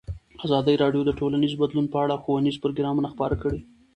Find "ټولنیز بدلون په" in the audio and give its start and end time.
1.19-1.97